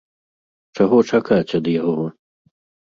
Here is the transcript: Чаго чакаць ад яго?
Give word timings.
Чаго 0.79 0.97
чакаць 1.11 1.55
ад 1.61 1.65
яго? 1.81 2.11